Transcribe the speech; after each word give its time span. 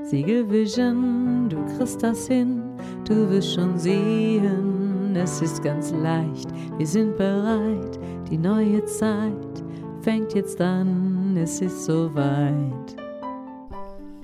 Siegelvision, 0.00 1.50
du 1.50 1.64
kriegst 1.76 2.02
das 2.02 2.26
hin, 2.26 2.62
du 3.04 3.28
wirst 3.28 3.52
schon 3.52 3.78
sehen, 3.78 5.14
es 5.14 5.42
ist 5.42 5.62
ganz 5.62 5.90
leicht, 5.90 6.48
wir 6.78 6.86
sind 6.86 7.18
bereit, 7.18 8.00
die 8.30 8.38
neue 8.38 8.82
Zeit 8.86 9.62
fängt 10.00 10.32
jetzt 10.32 10.58
an, 10.62 11.36
es 11.36 11.60
ist 11.60 11.84
soweit. 11.84 12.96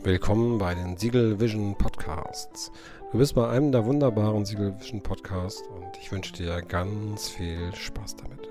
Willkommen 0.02 0.56
bei 0.56 0.74
den 0.74 0.96
Siegel 0.96 1.38
Vision 1.38 1.76
Podcasts. 1.76 2.72
Du 3.12 3.18
bist 3.18 3.34
bei 3.34 3.46
einem 3.48 3.70
der 3.70 3.84
wunderbaren 3.84 4.46
Siegel 4.46 4.74
Vision 4.80 5.02
Podcasts 5.02 5.62
und 5.68 5.98
ich 6.00 6.10
wünsche 6.10 6.32
dir 6.32 6.62
ganz 6.62 7.28
viel 7.28 7.74
Spaß 7.74 8.16
damit. 8.16 8.48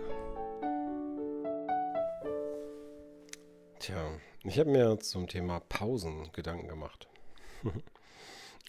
Tja, 3.79 3.95
ich 4.47 4.59
habe 4.59 4.69
mir 4.69 4.99
zum 4.99 5.27
Thema 5.27 5.59
Pausen 5.59 6.29
Gedanken 6.31 6.67
gemacht. 6.67 7.07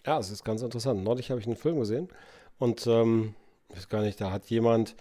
ja, 0.05 0.19
es 0.19 0.29
ist 0.29 0.43
ganz 0.43 0.61
interessant. 0.61 1.03
Neulich 1.03 1.31
habe 1.31 1.39
ich 1.39 1.47
einen 1.47 1.55
Film 1.55 1.79
gesehen 1.79 2.09
und 2.57 2.85
ähm, 2.87 3.35
ich 3.69 3.77
weiß 3.77 3.89
gar 3.89 4.01
nicht, 4.01 4.19
da 4.19 4.31
hat 4.31 4.45
jemand 4.49 4.95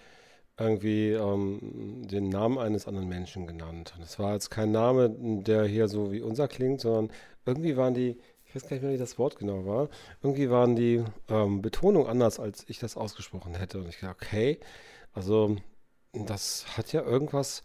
irgendwie 0.59 1.10
ähm, 1.10 2.02
den 2.06 2.28
Namen 2.28 2.59
eines 2.59 2.86
anderen 2.86 3.09
Menschen 3.09 3.46
genannt. 3.46 3.95
Und 3.96 4.02
es 4.02 4.19
war 4.19 4.34
jetzt 4.34 4.50
kein 4.50 4.72
Name, 4.72 5.10
der 5.10 5.64
hier 5.64 5.88
so 5.88 6.12
wie 6.12 6.20
unser 6.20 6.48
klingt, 6.48 6.80
sondern 6.80 7.10
irgendwie 7.47 7.77
waren 7.77 7.95
die, 7.95 8.19
ich 8.45 8.55
weiß 8.55 8.62
gar 8.62 8.72
nicht 8.72 8.83
mehr, 8.83 8.92
wie 8.92 8.98
das 8.98 9.19
Wort 9.19 9.38
genau 9.38 9.66
war, 9.66 9.88
irgendwie 10.22 10.50
waren 10.50 10.74
die 10.74 11.05
ähm, 11.28 11.62
Betonungen 11.62 12.08
anders, 12.08 12.41
als 12.41 12.64
ich 12.69 12.78
das 12.78 12.97
ausgesprochen 12.97 13.55
hätte. 13.55 13.78
Und 13.78 13.88
ich 13.88 14.00
dachte, 14.00 14.16
okay, 14.20 14.58
also 15.12 15.56
das 16.12 16.77
hat 16.77 16.92
ja 16.92 17.02
irgendwas 17.02 17.62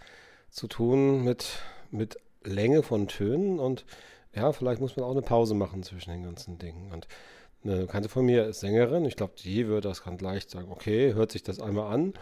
zu 0.49 0.67
tun 0.67 1.23
mit, 1.23 1.59
mit 1.89 2.17
Länge 2.45 2.83
von 2.83 3.07
Tönen 3.07 3.59
und 3.59 3.85
ja, 4.35 4.51
vielleicht 4.51 4.81
muss 4.81 4.95
man 4.95 5.05
auch 5.05 5.11
eine 5.11 5.21
Pause 5.21 5.53
machen 5.53 5.83
zwischen 5.83 6.11
den 6.11 6.23
ganzen 6.23 6.57
Dingen. 6.57 6.91
Und 6.91 7.07
eine 7.63 7.81
Bekannte 7.81 8.09
von 8.09 8.25
mir 8.25 8.45
ist 8.45 8.61
Sängerin. 8.61 9.05
Ich 9.05 9.15
glaube, 9.15 9.33
die 9.41 9.67
würde 9.67 9.87
das 9.87 10.03
ganz 10.03 10.21
leicht 10.21 10.49
sagen, 10.49 10.71
okay, 10.71 11.13
hört 11.13 11.31
sich 11.31 11.43
das 11.43 11.59
einmal 11.59 11.93
an 11.93 12.13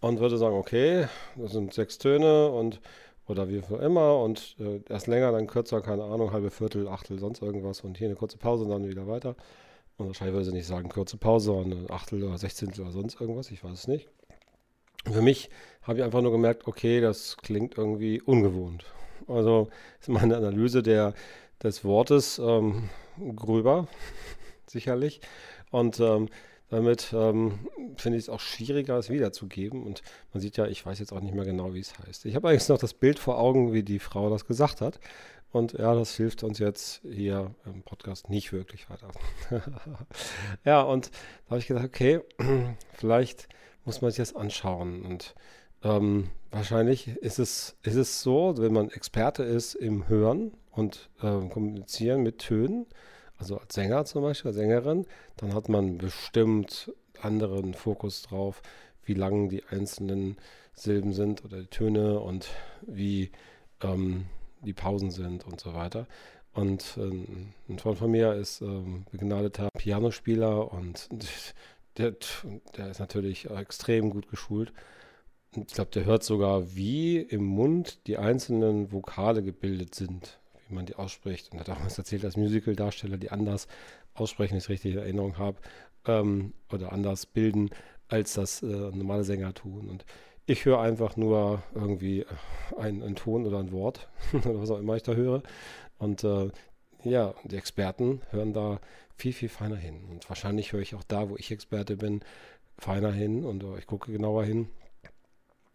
und 0.00 0.20
würde 0.20 0.36
sagen, 0.36 0.56
okay, 0.56 1.06
das 1.36 1.52
sind 1.52 1.72
sechs 1.72 1.98
Töne 1.98 2.50
und 2.50 2.80
oder 3.26 3.48
wie 3.48 3.62
auch 3.62 3.70
immer 3.80 4.18
und 4.18 4.56
äh, 4.58 4.80
erst 4.88 5.06
länger, 5.06 5.30
dann 5.30 5.46
kürzer, 5.46 5.80
keine 5.80 6.02
Ahnung, 6.02 6.32
halbe 6.32 6.50
Viertel, 6.50 6.88
Achtel, 6.88 7.20
sonst 7.20 7.40
irgendwas 7.42 7.82
und 7.82 7.96
hier 7.96 8.08
eine 8.08 8.16
kurze 8.16 8.38
Pause 8.38 8.64
und 8.64 8.70
dann 8.70 8.88
wieder 8.88 9.06
weiter. 9.06 9.36
Und 9.96 10.08
wahrscheinlich 10.08 10.34
würde 10.34 10.46
sie 10.46 10.52
nicht 10.52 10.66
sagen 10.66 10.88
kurze 10.88 11.16
Pause, 11.16 11.52
sondern 11.52 11.90
Achtel 11.90 12.24
oder 12.24 12.38
Sechzehntel 12.38 12.82
oder 12.82 12.92
sonst 12.92 13.20
irgendwas, 13.20 13.50
ich 13.52 13.62
weiß 13.62 13.72
es 13.72 13.88
nicht. 13.88 14.08
Für 15.04 15.22
mich 15.22 15.48
habe 15.82 15.98
ich 15.98 16.04
einfach 16.04 16.22
nur 16.22 16.32
gemerkt, 16.32 16.66
okay, 16.66 17.00
das 17.00 17.36
klingt 17.36 17.78
irgendwie 17.78 18.20
ungewohnt. 18.20 18.84
Also 19.30 19.68
ist 20.00 20.08
meine 20.08 20.36
Analyse 20.36 20.82
der, 20.82 21.14
des 21.62 21.84
Wortes 21.84 22.38
ähm, 22.38 22.88
gröber, 23.36 23.88
sicherlich. 24.66 25.20
Und 25.70 26.00
ähm, 26.00 26.28
damit 26.70 27.12
ähm, 27.12 27.58
finde 27.96 28.18
ich 28.18 28.24
es 28.24 28.28
auch 28.28 28.40
schwieriger, 28.40 28.96
es 28.96 29.10
wiederzugeben. 29.10 29.84
Und 29.84 30.02
man 30.32 30.40
sieht 30.40 30.56
ja, 30.56 30.66
ich 30.66 30.86
weiß 30.86 31.00
jetzt 31.00 31.12
auch 31.12 31.20
nicht 31.20 31.34
mehr 31.34 31.44
genau, 31.44 31.74
wie 31.74 31.80
es 31.80 31.98
heißt. 31.98 32.26
Ich 32.26 32.36
habe 32.36 32.48
eigentlich 32.48 32.68
noch 32.68 32.78
das 32.78 32.94
Bild 32.94 33.18
vor 33.18 33.38
Augen, 33.38 33.72
wie 33.72 33.82
die 33.82 33.98
Frau 33.98 34.30
das 34.30 34.46
gesagt 34.46 34.80
hat. 34.80 35.00
Und 35.52 35.72
ja, 35.72 35.94
das 35.94 36.14
hilft 36.14 36.44
uns 36.44 36.60
jetzt 36.60 37.02
hier 37.02 37.52
im 37.64 37.82
Podcast 37.82 38.30
nicht 38.30 38.52
wirklich 38.52 38.88
weiter. 38.88 39.10
ja, 40.64 40.82
und 40.82 41.10
da 41.46 41.50
habe 41.50 41.58
ich 41.58 41.66
gedacht, 41.66 41.86
okay, 41.86 42.20
vielleicht 42.94 43.48
muss 43.84 44.00
man 44.00 44.12
sich 44.12 44.18
das 44.18 44.36
anschauen. 44.36 45.02
Und 45.02 45.34
ähm, 45.82 46.28
wahrscheinlich 46.50 47.08
ist 47.08 47.38
es, 47.38 47.76
ist 47.82 47.96
es 47.96 48.22
so, 48.22 48.54
wenn 48.58 48.72
man 48.72 48.90
Experte 48.90 49.42
ist 49.42 49.74
im 49.74 50.08
Hören 50.08 50.52
und 50.70 51.10
äh, 51.22 51.48
Kommunizieren 51.48 52.22
mit 52.22 52.38
Tönen, 52.38 52.86
also 53.38 53.58
als 53.58 53.74
Sänger 53.74 54.04
zum 54.04 54.22
Beispiel, 54.22 54.50
als 54.50 54.56
Sängerin, 54.56 55.06
dann 55.36 55.54
hat 55.54 55.68
man 55.68 55.98
bestimmt 55.98 56.92
anderen 57.22 57.74
Fokus 57.74 58.22
drauf, 58.22 58.62
wie 59.04 59.14
lang 59.14 59.48
die 59.48 59.64
einzelnen 59.64 60.36
Silben 60.74 61.12
sind 61.12 61.44
oder 61.44 61.60
die 61.62 61.66
Töne 61.66 62.20
und 62.20 62.48
wie 62.82 63.30
ähm, 63.82 64.26
die 64.62 64.74
Pausen 64.74 65.10
sind 65.10 65.46
und 65.46 65.60
so 65.60 65.74
weiter. 65.74 66.06
Und 66.52 66.96
ähm, 66.98 67.54
ein 67.68 67.78
Freund 67.78 67.98
von 67.98 68.10
mir 68.10 68.34
ist 68.34 68.60
ähm, 68.60 69.06
begnadeter 69.10 69.68
Pianospieler 69.78 70.72
und 70.72 71.08
der, 71.96 72.16
der 72.76 72.90
ist 72.90 73.00
natürlich 73.00 73.50
extrem 73.50 74.10
gut 74.10 74.28
geschult 74.28 74.72
ich 75.56 75.74
glaube, 75.74 75.90
der 75.90 76.04
hört 76.04 76.22
sogar, 76.22 76.74
wie 76.76 77.18
im 77.18 77.44
Mund 77.44 78.06
die 78.06 78.18
einzelnen 78.18 78.92
Vokale 78.92 79.42
gebildet 79.42 79.94
sind, 79.94 80.38
wie 80.68 80.74
man 80.74 80.86
die 80.86 80.94
ausspricht. 80.94 81.50
Und 81.50 81.58
er 81.58 81.60
hat 81.60 81.68
damals 81.68 81.98
erzählt, 81.98 82.24
dass 82.24 82.36
Musical-Darsteller, 82.36 83.16
die 83.16 83.30
anders 83.30 83.66
aussprechen, 84.14 84.56
ich 84.56 84.68
richtig 84.68 84.94
Erinnerung 84.94 85.38
habe, 85.38 85.58
ähm, 86.06 86.52
oder 86.72 86.92
anders 86.92 87.26
bilden, 87.26 87.70
als 88.08 88.34
das 88.34 88.62
äh, 88.62 88.66
normale 88.66 89.24
Sänger 89.24 89.52
tun. 89.54 89.88
Und 89.88 90.04
ich 90.46 90.64
höre 90.64 90.80
einfach 90.80 91.16
nur 91.16 91.62
irgendwie 91.74 92.26
einen, 92.76 93.02
einen 93.02 93.16
Ton 93.16 93.46
oder 93.46 93.58
ein 93.58 93.72
Wort 93.72 94.08
oder 94.32 94.60
was 94.60 94.70
auch 94.70 94.78
immer 94.78 94.96
ich 94.96 95.02
da 95.02 95.14
höre. 95.14 95.42
Und 95.98 96.24
äh, 96.24 96.50
ja, 97.04 97.34
die 97.44 97.56
Experten 97.56 98.20
hören 98.30 98.52
da 98.52 98.80
viel, 99.16 99.32
viel 99.32 99.48
feiner 99.48 99.76
hin. 99.76 100.04
Und 100.10 100.28
wahrscheinlich 100.28 100.72
höre 100.72 100.80
ich 100.80 100.94
auch 100.94 101.04
da, 101.04 101.28
wo 101.28 101.36
ich 101.36 101.50
Experte 101.50 101.96
bin, 101.96 102.20
feiner 102.78 103.12
hin 103.12 103.44
und 103.44 103.62
äh, 103.62 103.78
ich 103.78 103.86
gucke 103.86 104.12
genauer 104.12 104.44
hin. 104.44 104.68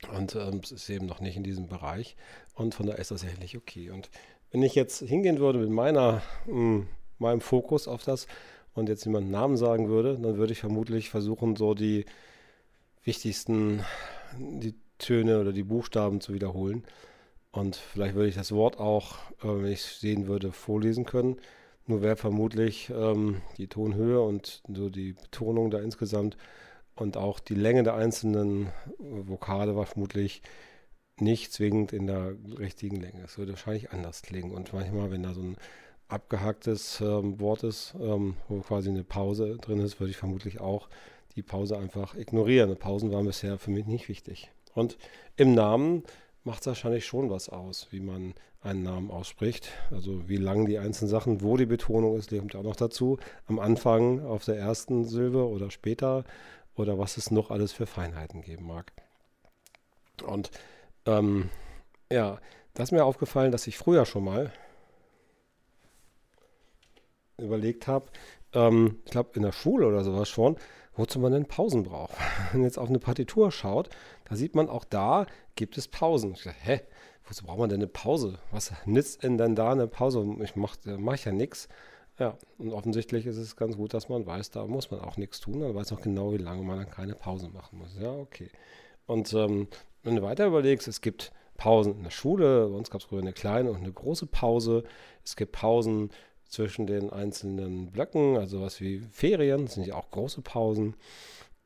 Und 0.09 0.35
ähm, 0.35 0.61
es 0.63 0.71
ist 0.71 0.89
eben 0.89 1.05
noch 1.05 1.19
nicht 1.19 1.37
in 1.37 1.43
diesem 1.43 1.67
Bereich. 1.67 2.15
Und 2.53 2.75
von 2.75 2.85
daher 2.85 2.99
ist 2.99 3.11
das 3.11 3.21
sicherlich 3.21 3.57
okay. 3.57 3.89
Und 3.91 4.09
wenn 4.51 4.63
ich 4.63 4.75
jetzt 4.75 4.99
hingehen 4.99 5.39
würde 5.39 5.59
mit 5.59 5.69
meiner, 5.69 6.21
mh, 6.45 6.53
hm, 6.53 6.87
meinem 7.17 7.41
Fokus 7.41 7.87
auf 7.87 8.03
das 8.03 8.27
und 8.73 8.89
jetzt 8.89 9.05
jemanden 9.05 9.31
Namen 9.31 9.57
sagen 9.57 9.89
würde, 9.89 10.17
dann 10.19 10.37
würde 10.37 10.53
ich 10.53 10.59
vermutlich 10.59 11.09
versuchen, 11.09 11.55
so 11.55 11.73
die 11.73 12.05
wichtigsten, 13.03 13.83
die 14.37 14.75
Töne 14.97 15.39
oder 15.39 15.53
die 15.53 15.63
Buchstaben 15.63 16.21
zu 16.21 16.33
wiederholen. 16.33 16.83
Und 17.51 17.77
vielleicht 17.77 18.15
würde 18.15 18.27
ich 18.29 18.35
das 18.35 18.51
Wort 18.51 18.79
auch, 18.79 19.15
äh, 19.41 19.47
wenn 19.47 19.71
ich 19.71 19.79
es 19.79 19.99
sehen 19.99 20.27
würde, 20.27 20.51
vorlesen 20.51 21.05
können. 21.05 21.37
Nur 21.87 22.01
wäre 22.01 22.15
vermutlich 22.15 22.89
ähm, 22.89 23.41
die 23.57 23.67
Tonhöhe 23.67 24.19
und 24.19 24.61
so 24.67 24.89
die 24.89 25.13
Betonung 25.13 25.69
da 25.69 25.79
insgesamt 25.79 26.35
und 26.95 27.17
auch 27.17 27.39
die 27.39 27.55
Länge 27.55 27.83
der 27.83 27.95
einzelnen 27.95 28.71
Vokale 28.99 29.75
war 29.75 29.85
vermutlich 29.85 30.41
nicht 31.19 31.53
zwingend 31.53 31.93
in 31.93 32.07
der 32.07 32.35
richtigen 32.57 32.99
Länge. 32.99 33.23
Es 33.23 33.37
würde 33.37 33.53
wahrscheinlich 33.53 33.91
anders 33.91 34.21
klingen. 34.21 34.51
Und 34.51 34.73
manchmal, 34.73 35.11
wenn 35.11 35.23
da 35.23 35.33
so 35.33 35.41
ein 35.41 35.57
abgehacktes 36.07 37.01
ähm, 37.01 37.39
Wort 37.39 37.63
ist, 37.63 37.95
ähm, 37.99 38.35
wo 38.47 38.59
quasi 38.59 38.89
eine 38.89 39.03
Pause 39.03 39.57
drin 39.57 39.79
ist, 39.79 39.99
würde 39.99 40.11
ich 40.11 40.17
vermutlich 40.17 40.59
auch 40.59 40.89
die 41.35 41.41
Pause 41.41 41.77
einfach 41.77 42.15
ignorieren. 42.15 42.75
Pausen 42.77 43.11
waren 43.11 43.25
bisher 43.25 43.57
für 43.57 43.71
mich 43.71 43.85
nicht 43.85 44.07
wichtig. 44.07 44.51
Und 44.73 44.97
im 45.35 45.53
Namen 45.53 46.03
macht 46.43 46.61
es 46.61 46.67
wahrscheinlich 46.67 47.05
schon 47.05 47.29
was 47.29 47.49
aus, 47.49 47.87
wie 47.91 47.99
man 47.99 48.33
einen 48.61 48.83
Namen 48.83 49.11
ausspricht. 49.11 49.71
Also 49.91 50.27
wie 50.27 50.37
lang 50.37 50.65
die 50.65 50.79
einzelnen 50.79 51.09
Sachen, 51.09 51.41
wo 51.41 51.57
die 51.57 51.65
Betonung 51.65 52.17
ist, 52.17 52.29
kommt 52.29 52.55
auch 52.55 52.63
noch 52.63 52.75
dazu. 52.75 53.17
Am 53.47 53.59
Anfang 53.59 54.25
auf 54.25 54.45
der 54.45 54.57
ersten 54.57 55.05
Silbe 55.05 55.47
oder 55.47 55.71
später 55.71 56.23
oder 56.75 56.97
was 56.97 57.17
es 57.17 57.31
noch 57.31 57.51
alles 57.51 57.71
für 57.71 57.85
Feinheiten 57.85 58.41
geben 58.41 58.67
mag. 58.67 58.91
Und 60.25 60.51
ähm, 61.05 61.49
ja, 62.11 62.39
da 62.73 62.83
ist 62.83 62.91
mir 62.91 63.05
aufgefallen, 63.05 63.51
dass 63.51 63.67
ich 63.67 63.77
früher 63.77 64.05
schon 64.05 64.23
mal 64.23 64.51
überlegt 67.37 67.87
habe, 67.87 68.07
ähm, 68.53 68.99
ich 69.05 69.11
glaube 69.11 69.31
in 69.33 69.43
der 69.43 69.51
Schule 69.51 69.87
oder 69.87 70.03
sowas 70.03 70.29
schon, 70.29 70.57
wozu 70.95 71.19
man 71.19 71.31
denn 71.31 71.45
Pausen 71.45 71.83
braucht. 71.83 72.13
Wenn 72.51 72.61
man 72.61 72.67
jetzt 72.67 72.77
auf 72.77 72.89
eine 72.89 72.99
Partitur 72.99 73.51
schaut, 73.51 73.89
da 74.25 74.35
sieht 74.35 74.55
man 74.55 74.69
auch 74.69 74.85
da 74.85 75.25
gibt 75.55 75.77
es 75.77 75.87
Pausen. 75.87 76.33
Ich 76.33 76.43
dachte, 76.43 76.57
hä, 76.61 76.81
wozu 77.25 77.45
braucht 77.45 77.59
man 77.59 77.69
denn 77.69 77.79
eine 77.79 77.87
Pause? 77.87 78.39
Was 78.51 78.73
nützt 78.85 79.23
denn 79.23 79.37
dann 79.37 79.55
da 79.55 79.71
eine 79.71 79.87
Pause? 79.87 80.25
Ich 80.41 80.55
mache 80.55 80.97
mach 80.97 81.17
ja 81.17 81.31
nichts. 81.31 81.67
Ja, 82.17 82.37
und 82.57 82.71
offensichtlich 82.71 83.25
ist 83.25 83.37
es 83.37 83.55
ganz 83.57 83.75
gut, 83.75 83.93
dass 83.93 84.07
man 84.07 84.25
weiß, 84.25 84.51
da 84.51 84.65
muss 84.65 84.89
man 84.89 85.01
auch 85.01 85.17
nichts 85.17 85.39
tun. 85.41 85.59
Man 85.59 85.75
weiß 85.75 85.91
auch 85.91 86.01
genau, 86.01 86.31
wie 86.33 86.37
lange 86.37 86.63
man 86.63 86.77
dann 86.77 86.89
keine 86.89 87.15
Pause 87.15 87.49
machen 87.49 87.79
muss. 87.79 87.97
Ja, 87.99 88.13
okay. 88.13 88.49
Und 89.05 89.33
ähm, 89.33 89.67
wenn 90.03 90.15
du 90.15 90.21
weiter 90.21 90.45
überlegst, 90.47 90.87
es 90.87 91.01
gibt 91.01 91.31
Pausen 91.57 91.97
in 91.97 92.03
der 92.03 92.11
Schule. 92.11 92.67
Bei 92.69 92.75
uns 92.75 92.89
gab 92.89 93.01
es 93.01 93.07
früher 93.07 93.21
eine 93.21 93.33
kleine 93.33 93.71
und 93.71 93.77
eine 93.77 93.91
große 93.91 94.27
Pause. 94.27 94.83
Es 95.23 95.35
gibt 95.35 95.51
Pausen 95.53 96.09
zwischen 96.47 96.87
den 96.87 97.09
einzelnen 97.09 97.91
Blöcken, 97.91 98.37
also 98.37 98.61
was 98.61 98.79
wie 98.79 98.99
Ferien, 99.11 99.65
das 99.65 99.73
sind 99.73 99.87
ja 99.87 99.95
auch 99.95 100.11
große 100.11 100.41
Pausen. 100.41 100.95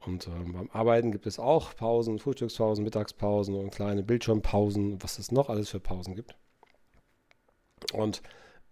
Und 0.06 0.28
ähm, 0.28 0.54
beim 0.54 0.70
Arbeiten 0.72 1.12
gibt 1.12 1.28
es 1.28 1.40
auch 1.40 1.76
Pausen, 1.76 2.20
Frühstückspausen, 2.20 2.84
Mittagspausen 2.84 3.56
und 3.56 3.72
kleine 3.72 4.02
Bildschirmpausen, 4.02 5.04
was 5.04 5.20
es 5.20 5.32
noch 5.32 5.50
alles 5.50 5.70
für 5.70 5.80
Pausen 5.80 6.16
gibt. 6.16 6.36
Und 7.94 8.22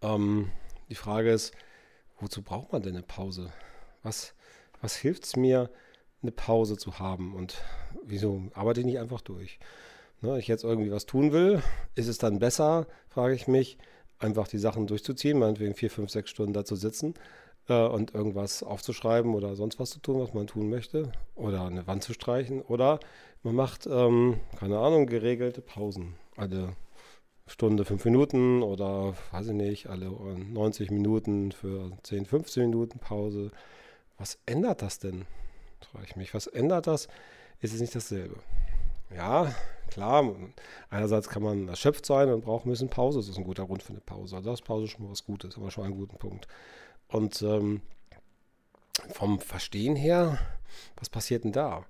ähm, 0.01 0.50
die 0.89 0.95
Frage 0.95 1.31
ist, 1.31 1.53
wozu 2.19 2.41
braucht 2.41 2.71
man 2.71 2.81
denn 2.81 2.95
eine 2.95 3.03
Pause? 3.03 3.51
Was, 4.03 4.33
was 4.81 4.95
hilft 4.95 5.25
es 5.25 5.35
mir, 5.35 5.69
eine 6.21 6.31
Pause 6.31 6.77
zu 6.77 6.99
haben? 6.99 7.35
Und 7.35 7.61
wieso 8.03 8.43
arbeite 8.53 8.79
ich 8.81 8.85
nicht 8.85 8.99
einfach 8.99 9.21
durch? 9.21 9.59
Ne, 10.21 10.39
ich 10.39 10.47
jetzt 10.47 10.63
irgendwie 10.63 10.91
was 10.91 11.05
tun 11.05 11.31
will, 11.31 11.61
ist 11.93 12.07
es 12.07 12.17
dann 12.17 12.39
besser, 12.39 12.87
frage 13.07 13.35
ich 13.35 13.47
mich, 13.47 13.77
einfach 14.17 14.47
die 14.47 14.57
Sachen 14.57 14.87
durchzuziehen, 14.87 15.37
meinetwegen 15.37 15.75
vier, 15.75 15.91
fünf, 15.91 16.09
sechs 16.09 16.31
Stunden 16.31 16.53
da 16.53 16.65
zu 16.65 16.75
sitzen 16.75 17.13
äh, 17.69 17.85
und 17.85 18.15
irgendwas 18.15 18.63
aufzuschreiben 18.63 19.35
oder 19.35 19.55
sonst 19.55 19.79
was 19.79 19.91
zu 19.91 19.99
tun, 19.99 20.19
was 20.19 20.33
man 20.33 20.47
tun 20.47 20.69
möchte. 20.69 21.11
Oder 21.35 21.65
eine 21.65 21.85
Wand 21.85 22.03
zu 22.03 22.13
streichen. 22.13 22.61
Oder 22.61 22.99
man 23.43 23.55
macht, 23.55 23.85
ähm, 23.85 24.39
keine 24.57 24.79
Ahnung, 24.79 25.05
geregelte 25.05 25.61
Pausen. 25.61 26.15
Alle 26.35 26.75
Stunde, 27.47 27.85
fünf 27.85 28.03
Minuten 28.05 28.61
oder, 28.61 29.13
weiß 29.31 29.47
ich 29.47 29.53
nicht, 29.53 29.88
alle 29.88 30.09
90 30.09 30.91
Minuten 30.91 31.51
für 31.51 31.91
10, 32.03 32.25
15 32.25 32.69
Minuten 32.69 32.99
Pause. 32.99 33.51
Was 34.17 34.38
ändert 34.45 34.81
das 34.81 34.99
denn? 34.99 35.25
Frage 35.91 36.05
ich 36.09 36.15
mich. 36.15 36.33
Was 36.33 36.47
ändert 36.47 36.88
das? 36.88 37.07
Ist 37.61 37.73
es 37.73 37.81
nicht 37.81 37.95
dasselbe? 37.95 38.35
Ja, 39.15 39.55
klar, 39.89 40.35
einerseits 40.89 41.29
kann 41.29 41.41
man 41.41 41.69
erschöpft 41.69 42.05
sein 42.05 42.29
und 42.29 42.44
braucht 42.44 42.65
ein 42.65 42.69
bisschen 42.69 42.89
Pause. 42.89 43.19
Das 43.19 43.29
ist 43.29 43.38
ein 43.38 43.45
guter 43.45 43.65
Grund 43.65 43.81
für 43.81 43.93
eine 43.93 44.01
Pause. 44.01 44.35
Also 44.35 44.50
das 44.50 44.59
ist 44.59 44.65
Pause 44.65 44.88
schon 44.88 45.05
mal 45.05 45.11
was 45.11 45.25
Gutes, 45.25 45.55
aber 45.57 45.71
schon 45.71 45.85
einen 45.85 45.95
guten 45.95 46.17
Punkt. 46.17 46.47
Und 47.07 47.41
ähm, 47.41 47.81
vom 49.13 49.39
Verstehen 49.39 49.95
her, 49.95 50.38
was 50.97 51.09
passiert 51.09 51.45
denn 51.45 51.53
da? 51.53 51.85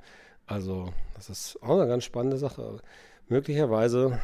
Also, 0.45 0.93
das 1.15 1.29
ist 1.29 1.61
auch 1.61 1.77
eine 1.77 1.87
ganz 1.87 2.03
spannende 2.03 2.37
Sache. 2.37 2.79
Möglicherweise 3.27 4.19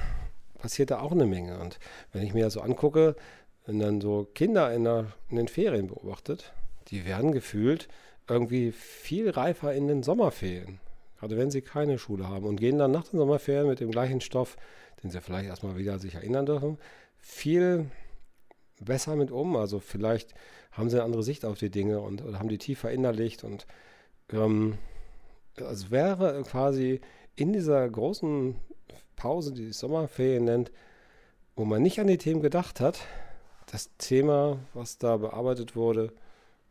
passiert 0.64 0.92
da 0.92 1.02
auch 1.02 1.12
eine 1.12 1.26
Menge. 1.26 1.60
Und 1.60 1.78
wenn 2.14 2.24
ich 2.24 2.34
mir 2.34 2.46
das 2.46 2.54
so 2.54 2.62
angucke, 2.62 3.18
wenn 3.66 3.80
dann 3.80 4.00
so 4.00 4.26
Kinder 4.34 4.74
in, 4.74 4.86
der, 4.86 5.08
in 5.30 5.36
den 5.36 5.50
Ferien 5.50 5.88
beobachtet, 5.88 6.54
die 6.88 7.06
werden 7.06 7.34
gefühlt 7.34 7.90
irgendwie 8.30 8.72
viel 8.72 9.30
reifer 9.30 9.74
in 9.74 9.90
den 9.90 10.04
Sommerferien. 10.04 10.80
Gerade 11.20 11.38
wenn 11.38 11.52
sie 11.52 11.62
keine 11.62 12.00
Schule 12.00 12.30
haben 12.30 12.46
und 12.46 12.56
gehen 12.56 12.78
dann 12.78 12.92
nach 12.92 13.04
den 13.04 13.20
Sommerferien 13.20 13.68
mit 13.68 13.82
dem 13.82 13.92
gleichen 13.92 14.22
Stoff, 14.22 14.56
den 15.04 15.12
sie 15.12 15.20
vielleicht 15.20 15.50
erstmal 15.50 15.76
wieder 15.76 16.00
sich 16.00 16.16
erinnern 16.16 16.46
dürfen, 16.46 16.78
viel 17.18 17.88
besser 18.80 19.18
mit 19.18 19.32
um. 19.32 19.58
Also 19.58 19.82
vielleicht 19.82 20.34
haben 20.72 20.90
sie 20.90 20.96
eine 20.96 21.04
andere 21.04 21.24
Sicht 21.24 21.44
auf 21.44 21.60
die 21.60 21.72
Dinge 21.72 22.00
und 22.00 22.22
haben 22.40 22.48
die 22.48 22.58
tiefer 22.58 22.88
verinnerlicht 22.88 23.44
und 23.44 23.68
ähm, 24.32 24.78
es 25.58 25.92
wäre 25.92 26.42
quasi 26.44 27.02
in 27.36 27.52
dieser 27.52 27.88
großen 27.90 28.56
Pause, 29.24 29.54
die 29.54 29.72
Sommerferien 29.72 30.44
nennt, 30.44 30.70
wo 31.56 31.64
man 31.64 31.82
nicht 31.82 31.98
an 32.02 32.08
die 32.08 32.18
Themen 32.18 32.42
gedacht 32.42 32.82
hat, 32.82 33.08
das 33.68 33.90
Thema, 33.98 34.60
was 34.74 34.98
da 34.98 35.16
bearbeitet 35.16 35.78
wurde, 35.78 36.12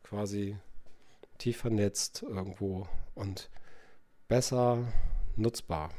quasi 0.02 0.58
tief 1.38 1.56
vernetzt 1.56 2.22
irgendwo 2.22 2.86
und 3.14 3.48
besser 4.28 4.86
nutzbar. 5.34 5.92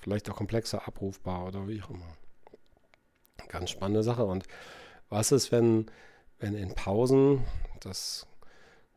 Vielleicht 0.00 0.28
auch 0.28 0.36
komplexer 0.36 0.86
abrufbar 0.86 1.46
oder 1.46 1.66
wie 1.66 1.82
auch 1.82 1.88
immer. 1.88 2.14
Ganz 3.48 3.70
spannende 3.70 4.02
Sache. 4.02 4.26
Und 4.26 4.44
was 5.08 5.32
ist, 5.32 5.50
wenn, 5.50 5.86
wenn 6.40 6.54
in 6.54 6.74
Pausen 6.74 7.46
das 7.80 8.26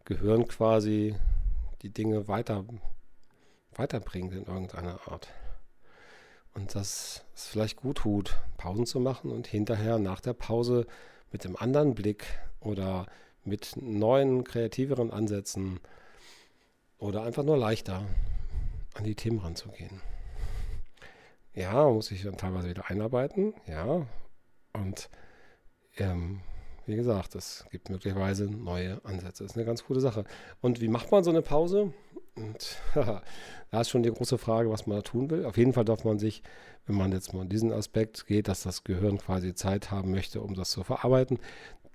Gehirn 0.04 0.50
quasi 0.50 1.16
die 1.82 1.94
Dinge 1.94 2.28
weiter, 2.28 2.66
weiterbringt 3.72 4.34
in 4.34 4.44
irgendeiner 4.44 5.00
Art? 5.08 5.30
Und 6.54 6.76
dass 6.76 7.26
es 7.34 7.48
vielleicht 7.48 7.78
gut 7.78 7.98
tut, 7.98 8.38
Pausen 8.58 8.86
zu 8.86 9.00
machen 9.00 9.32
und 9.32 9.48
hinterher 9.48 9.98
nach 9.98 10.22
der 10.22 10.34
Pause 10.34 10.86
mit 11.32 11.44
dem 11.44 11.56
anderen 11.56 11.96
Blick 11.96 12.26
oder 12.60 13.08
mit 13.44 13.76
neuen, 13.76 14.44
kreativeren 14.44 15.12
Ansätzen 15.12 15.80
oder 16.98 17.24
einfach 17.24 17.44
nur 17.44 17.58
leichter 17.58 18.06
an 18.94 19.04
die 19.04 19.16
Themen 19.16 19.40
ranzugehen. 19.40 20.02
Ja, 21.54 21.90
muss 21.90 22.12
ich 22.12 22.24
dann 22.24 22.38
teilweise 22.38 22.70
wieder 22.70 22.90
einarbeiten, 22.90 23.54
ja. 23.68 24.08
Und 24.74 25.10
ähm, 25.98 26.42
wie 26.86 26.96
gesagt, 26.96 27.36
es 27.36 27.66
gibt 27.72 27.90
möglicherweise 27.90 28.46
neue 28.46 29.04
Ansätze. 29.06 29.44
Das 29.44 29.52
ist 29.52 29.58
eine 29.58 29.66
ganz 29.66 29.84
coole 29.86 30.00
Sache. 30.00 30.26
Und 30.62 30.82
wie 30.82 30.88
macht 30.88 31.12
man 31.12 31.24
so 31.24 31.30
eine 31.30 31.42
Pause? 31.42 31.94
Und 32.36 32.78
da 32.96 33.82
ist 33.82 33.90
schon 33.90 34.04
die 34.04 34.12
große 34.12 34.38
Frage, 34.38 34.70
was 34.70 34.88
man 34.88 34.98
da 34.98 35.02
tun 35.02 35.30
will. 35.30 35.46
Auf 35.46 35.58
jeden 35.58 35.74
Fall 35.74 35.86
darf 35.86 36.04
man 36.04 36.20
sich, 36.20 36.42
wenn 36.86 36.96
man 36.96 37.12
jetzt 37.12 37.34
mal 37.34 37.44
in 37.44 37.50
diesen 37.50 37.72
Aspekt 37.72 38.28
geht, 38.28 38.48
dass 38.48 38.64
das 38.64 38.84
Gehirn 38.84 39.18
quasi 39.18 39.54
Zeit 39.54 39.92
haben 39.92 40.12
möchte, 40.12 40.42
um 40.42 40.56
das 40.56 40.72
zu 40.72 40.84
verarbeiten, 40.84 41.40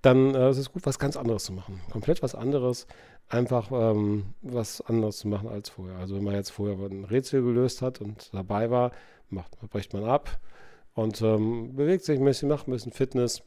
dann 0.02 0.34
äh, 0.34 0.50
ist 0.50 0.58
es 0.58 0.72
gut, 0.72 0.86
was 0.86 0.98
ganz 0.98 1.16
anderes 1.16 1.44
zu 1.44 1.52
machen. 1.52 1.80
Komplett 1.90 2.22
was 2.22 2.34
anderes, 2.34 2.86
einfach 3.28 3.70
ähm, 3.72 4.34
was 4.42 4.80
anderes 4.80 5.18
zu 5.18 5.28
machen 5.28 5.48
als 5.48 5.70
vorher. 5.70 5.98
Also 5.98 6.14
wenn 6.14 6.24
man 6.24 6.34
jetzt 6.34 6.50
vorher 6.50 6.78
ein 6.78 7.04
Rätsel 7.04 7.42
gelöst 7.42 7.82
hat 7.82 8.00
und 8.00 8.32
dabei 8.32 8.70
war, 8.70 8.92
macht, 9.28 9.58
bricht 9.70 9.92
man 9.92 10.04
ab 10.04 10.38
und 10.94 11.20
ähm, 11.22 11.74
bewegt 11.74 12.04
sich 12.04 12.18
ein 12.18 12.24
bisschen, 12.24 12.48
macht 12.48 12.68
ein 12.68 12.72
bisschen 12.72 12.92
Fitness 12.92 13.42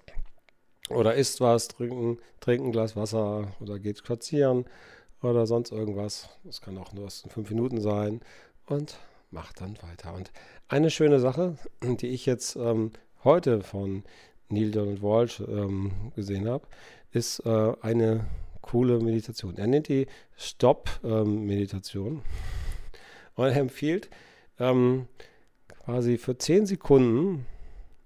oder 0.89 1.15
isst 1.15 1.39
was, 1.39 1.69
trinken, 1.69 2.17
trinkt 2.41 2.65
ein 2.65 2.71
Glas 2.73 2.97
Wasser 2.97 3.47
oder 3.61 3.79
geht 3.79 3.99
spazieren 3.99 4.65
oder 5.21 5.45
sonst 5.45 5.71
irgendwas. 5.71 6.29
Das 6.43 6.61
kann 6.61 6.77
auch 6.77 6.93
nur 6.93 7.05
in 7.05 7.29
fünf 7.29 7.49
Minuten 7.49 7.81
sein 7.81 8.21
und 8.65 8.97
macht 9.29 9.61
dann 9.61 9.77
weiter. 9.81 10.13
Und 10.13 10.31
eine 10.67 10.89
schöne 10.89 11.19
Sache, 11.19 11.57
die 11.83 12.07
ich 12.07 12.25
jetzt 12.25 12.55
ähm, 12.55 12.91
heute 13.23 13.61
von 13.61 14.03
Neil 14.49 14.71
Donald 14.71 15.01
Walsh 15.01 15.39
ähm, 15.41 15.91
gesehen 16.15 16.47
habe, 16.47 16.67
ist 17.11 17.45
äh, 17.45 17.73
eine 17.81 18.25
coole 18.61 18.99
Meditation. 18.99 19.57
Er 19.57 19.67
nennt 19.67 19.87
die 19.87 20.07
Stop-Meditation 20.35 22.07
ähm, 22.07 22.21
und 23.35 23.45
er 23.45 23.57
empfiehlt 23.57 24.09
ähm, 24.59 25.07
quasi 25.83 26.17
für 26.17 26.37
10 26.37 26.65
Sekunden 26.65 27.45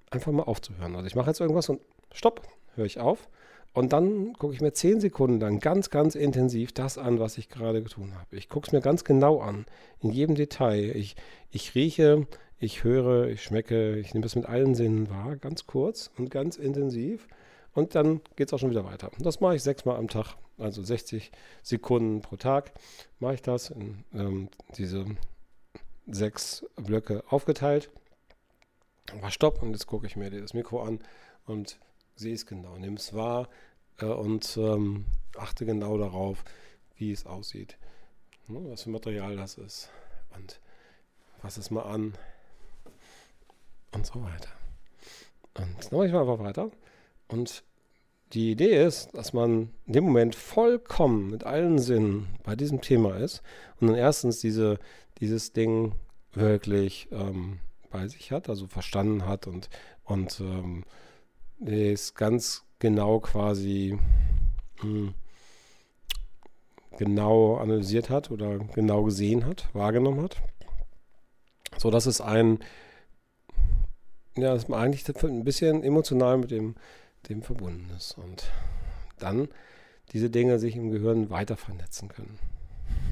einfach 0.10 0.32
mal 0.32 0.44
aufzuhören. 0.44 0.96
Also 0.96 1.08
ich 1.08 1.16
mache 1.16 1.28
jetzt 1.30 1.40
irgendwas 1.42 1.70
und 1.70 1.82
stopp, 2.14 2.42
höre 2.76 2.86
ich 2.86 3.00
auf. 3.00 3.28
Und 3.76 3.92
dann 3.92 4.32
gucke 4.34 4.54
ich 4.54 4.62
mir 4.62 4.72
10 4.72 5.02
Sekunden 5.02 5.38
lang 5.38 5.60
ganz, 5.60 5.90
ganz 5.90 6.16
intensiv 6.16 6.72
das 6.72 6.98
an, 6.98 7.20
was 7.20 7.38
ich 7.38 7.50
gerade 7.50 7.84
getan 7.84 8.16
habe. 8.18 8.38
Ich 8.38 8.48
gucke 8.48 8.68
es 8.68 8.72
mir 8.72 8.80
ganz 8.80 9.04
genau 9.04 9.42
an, 9.42 9.66
in 10.00 10.12
jedem 10.12 10.36
Detail. 10.36 10.96
Ich, 10.96 11.18
ich 11.52 11.76
rieche, 11.76 12.26
ich 12.58 12.86
höre, 12.86 13.28
ich 13.28 13.44
schmecke, 13.44 13.98
ich 13.98 14.14
nehme 14.14 14.26
es 14.26 14.38
mit 14.38 14.46
allen 14.46 14.76
Sinnen 14.76 15.10
wahr, 15.10 15.36
ganz 15.36 15.68
kurz 15.68 16.10
und 16.18 16.32
ganz 16.32 16.56
intensiv. 16.56 17.28
Und 17.74 17.96
dann 17.96 18.22
geht 18.38 18.48
es 18.48 18.54
auch 18.54 18.60
schon 18.60 18.70
wieder 18.70 18.86
weiter. 18.86 19.12
Das 19.20 19.42
mache 19.42 19.58
ich 19.58 19.64
sechsmal 19.64 19.98
am 19.98 20.08
Tag, 20.08 20.36
also 20.58 20.82
60 20.82 21.34
Sekunden 21.62 22.22
pro 22.22 22.38
Tag 22.38 22.72
mache 23.20 23.34
ich 23.34 23.42
das 23.42 23.72
in 23.72 24.06
ähm, 24.14 24.48
diese 24.78 25.06
sechs 26.08 26.66
Blöcke 26.78 27.26
aufgeteilt. 27.28 27.90
Aber 29.12 29.32
stopp 29.32 29.62
und 29.62 29.74
jetzt 29.74 29.86
gucke 29.86 30.08
ich 30.08 30.16
mir 30.16 30.32
das 30.32 30.54
Mikro 30.54 30.82
an 30.82 31.00
und 31.46 31.78
sehe 32.16 32.34
es 32.34 32.46
genau, 32.46 32.78
nehme 32.78 32.98
es 32.98 33.14
wahr 33.14 33.50
äh, 34.00 34.06
und 34.06 34.58
ähm, 34.58 35.06
achte 35.38 35.66
genau 35.66 35.98
darauf, 35.98 36.44
wie 36.98 37.12
es 37.12 37.26
aussieht, 37.26 37.78
ne, 38.48 38.60
was 38.70 38.84
für 38.84 38.90
Material 38.90 39.36
das 39.36 39.58
ist 39.58 39.90
und 40.36 40.60
fasse 41.42 41.60
es 41.60 41.72
mal 41.72 41.84
an 41.84 42.14
und 43.92 44.06
so 44.06 44.22
weiter. 44.22 44.50
Und 45.54 45.68
dann 45.80 45.98
mache 45.98 46.08
ich 46.08 46.14
mal 46.14 46.22
einfach 46.22 46.40
weiter. 46.40 46.72
Und 47.28 47.64
die 48.34 48.52
Idee 48.52 48.84
ist, 48.86 49.14
dass 49.14 49.34
man 49.34 49.70
in 49.86 49.94
dem 49.94 50.04
Moment 50.06 50.36
vollkommen 50.36 51.30
mit 51.30 51.44
allen 51.44 51.80
Sinnen 51.80 52.28
bei 52.44 52.56
diesem 52.56 52.82
Thema 52.82 53.18
ist 53.18 53.42
und 53.80 53.88
dann 53.88 53.96
erstens 53.96 54.40
diese, 54.40 54.80
dieses 55.20 55.54
Ding 55.54 55.94
wirklich 56.34 57.08
ähm, 57.12 57.60
bei 57.90 58.08
sich 58.08 58.32
hat, 58.32 58.50
also 58.50 58.68
verstanden 58.68 59.26
hat 59.26 59.48
und, 59.48 59.70
und 60.04 60.40
ähm, 60.42 60.84
es 61.64 62.14
ganz 62.14 62.64
genau 62.80 63.20
quasi 63.20 63.98
mh, 64.82 64.84
hm, 64.84 65.14
genau 66.98 67.58
analysiert 67.58 68.10
hat 68.10 68.32
oder 68.32 68.60
genau 68.60 69.04
gesehen 69.04 69.46
hat, 69.46 69.70
wahrgenommen 69.74 70.22
hat. 70.22 70.42
So 71.78 71.92
dass 71.92 72.06
es 72.06 72.22
ein, 72.22 72.60
ja, 74.36 74.54
dass 74.54 74.68
man 74.68 74.80
eigentlich 74.80 75.08
ein 75.24 75.44
bisschen 75.44 75.84
emotional 75.84 76.38
mit 76.38 76.52
dem, 76.52 76.76
dem 77.30 77.42
verbunden 77.42 77.90
ist 77.96 78.18
und 78.18 78.46
dann 79.20 79.48
diese 80.12 80.30
Dinge 80.30 80.60
sich 80.60 80.76
im 80.76 80.92
Gehirn 80.92 81.30
weiter 81.30 81.58
vernetzen 81.58 82.10
können. 82.10 82.38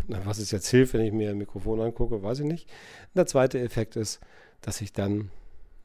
Was 0.08 0.38
es 0.38 0.52
jetzt 0.52 0.68
hilft, 0.68 0.94
wenn 0.94 1.02
ich 1.02 1.14
mir 1.14 1.32
ein 1.32 1.38
Mikrofon 1.38 1.82
angucke, 1.82 2.22
weiß 2.22 2.40
ich 2.40 2.46
nicht. 2.46 2.70
Und 2.70 3.16
der 3.18 3.26
zweite 3.26 3.60
Effekt 3.60 3.96
ist, 3.96 4.20
dass 4.62 4.82
ich 4.82 4.94
dann 4.94 5.32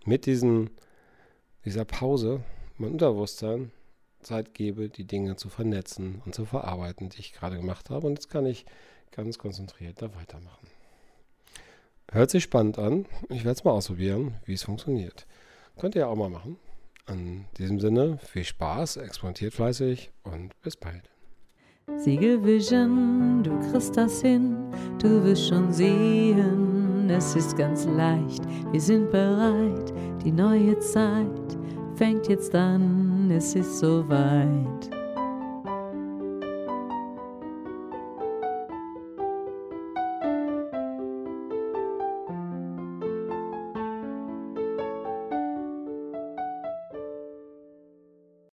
mit 0.05 0.27
diesen, 0.27 0.71
dieser 1.69 1.85
Pause 1.85 2.41
mein 2.79 2.93
Unterbewusstsein 2.93 3.73
Zeit 4.21 4.55
gebe, 4.55 4.89
die 4.89 5.05
Dinge 5.05 5.37
zu 5.37 5.49
vernetzen 5.49 6.23
und 6.25 6.35
zu 6.35 6.45
verarbeiten, 6.45 7.11
die 7.11 7.21
ich 7.21 7.33
gerade 7.33 7.57
gemacht 7.57 7.91
habe. 7.91 8.07
Und 8.07 8.15
jetzt 8.15 8.31
kann 8.31 8.47
ich 8.47 8.65
ganz 9.13 9.39
konzentriert 9.39 10.01
da 10.01 10.15
weitermachen. 10.15 10.67
Hört 12.11 12.31
sich 12.31 12.45
spannend 12.45 12.79
an. 12.79 13.05
Ich 13.29 13.45
werde 13.45 13.59
es 13.59 13.65
mal 13.65 13.73
ausprobieren, 13.73 14.35
wie 14.47 14.55
es 14.55 14.63
funktioniert. 14.63 15.27
Könnt 15.79 15.95
ihr 15.95 16.03
ja 16.03 16.07
auch 16.07 16.17
mal 16.17 16.31
machen. 16.31 16.57
In 17.07 17.45
diesem 17.59 17.81
Sinne, 17.81 18.19
viel 18.19 18.45
Spaß, 18.45 18.97
experimentiert 18.97 19.53
fleißig 19.53 20.11
und 20.25 20.59
bis 20.63 20.77
bald. 20.77 21.11
Siegel 21.97 22.45
Vision, 22.45 23.43
du 23.43 23.59
kriegst 23.71 23.97
das 23.97 24.21
hin, 24.21 24.57
du 25.01 25.25
wirst 25.25 25.49
schon 25.49 25.73
sehen, 25.73 27.09
es 27.09 27.35
ist 27.35 27.57
ganz 27.57 27.87
leicht, 27.87 28.43
wir 28.71 28.81
sind 28.81 29.11
bereit, 29.11 29.93
die 30.29 30.33
neue 30.33 30.79
Zeit 30.81 31.57
fängt 31.97 32.29
jetzt 32.29 32.55
an 32.55 33.29
dann 33.29 33.37
ist 33.37 33.57
es 33.57 33.81
soweit. 33.81 34.98